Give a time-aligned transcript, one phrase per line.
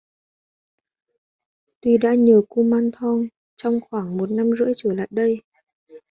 [1.81, 5.41] Tuy đã thờ kumanthong trong khoảng một năm rưỡi trở lại đây